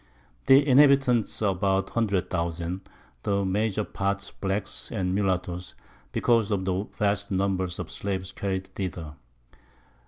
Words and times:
The 0.47 0.67
Inhabitants 0.67 1.43
are 1.43 1.51
about 1.51 1.95
100000, 1.95 2.81
the 3.21 3.45
major 3.45 3.83
part 3.83 4.31
Blacks, 4.41 4.91
and 4.91 5.13
Mulatto's, 5.13 5.75
because 6.11 6.49
of 6.49 6.65
the 6.65 6.85
vast 6.85 7.29
Number 7.29 7.65
of 7.65 7.91
Slaves 7.91 8.31
carried 8.31 8.65
thither. 8.73 9.13